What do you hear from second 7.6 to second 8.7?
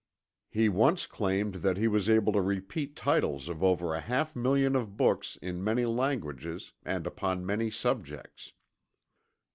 subjects.